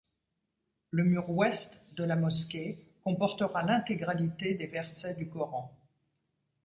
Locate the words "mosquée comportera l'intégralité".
2.15-4.55